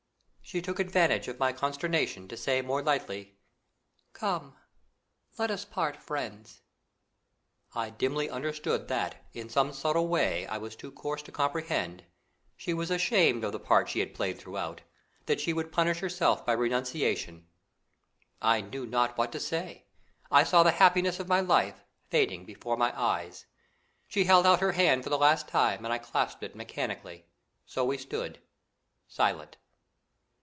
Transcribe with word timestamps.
She 0.43 0.61
took 0.61 0.79
advantage 0.81 1.29
of 1.29 1.39
my 1.39 1.53
consternation 1.53 2.27
to 2.27 2.35
say 2.35 2.61
more 2.61 2.81
lightly: 2.83 3.37
"Come, 4.11 4.57
let 5.37 5.49
us 5.49 5.63
part 5.63 5.95
friends." 5.95 6.59
I 7.73 7.89
dimly 7.89 8.29
understood 8.29 8.89
that, 8.89 9.23
in 9.33 9.47
some 9.47 9.71
subtle 9.71 10.09
way 10.09 10.45
I 10.47 10.57
was 10.57 10.75
too 10.75 10.91
coarse 10.91 11.21
to 11.21 11.31
comprehend, 11.31 12.03
she 12.57 12.73
was 12.73 12.91
ashamed 12.91 13.45
of 13.45 13.53
the 13.53 13.61
part 13.61 13.87
she 13.87 14.01
had 14.01 14.13
played 14.13 14.39
throughout, 14.39 14.81
that 15.25 15.39
she 15.39 15.53
would 15.53 15.71
punish 15.71 15.99
herself 15.99 16.45
by 16.45 16.51
renunciation. 16.51 17.47
I 18.41 18.59
knew 18.59 18.85
not 18.85 19.17
what 19.17 19.31
to 19.31 19.39
say; 19.39 19.85
I 20.29 20.43
saw 20.43 20.63
the 20.63 20.71
happiness 20.71 21.17
of 21.21 21.29
my 21.29 21.39
life 21.39 21.81
fading 22.09 22.43
before 22.43 22.75
my 22.75 22.91
eyes. 22.99 23.45
She 24.05 24.25
held 24.25 24.45
out 24.45 24.59
her 24.59 24.73
hand 24.73 25.05
for 25.05 25.09
the 25.09 25.17
last 25.17 25.47
time 25.47 25.85
and 25.85 25.93
I 25.93 25.97
clasped 25.97 26.43
it 26.43 26.57
mechanically. 26.57 27.25
So 27.65 27.85
we 27.85 27.97
stood, 27.97 28.39
silent. 29.07 29.55